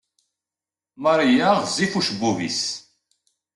[1.03, 2.61] Maria ɣezzif ucebbub-is.